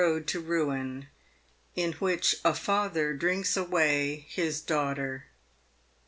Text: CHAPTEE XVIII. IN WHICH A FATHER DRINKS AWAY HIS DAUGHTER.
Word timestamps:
CHAPTEE 0.01 0.39
XVIII. 0.39 1.07
IN 1.75 1.91
WHICH 1.99 2.37
A 2.43 2.55
FATHER 2.55 3.13
DRINKS 3.13 3.55
AWAY 3.55 4.25
HIS 4.29 4.59
DAUGHTER. 4.61 5.25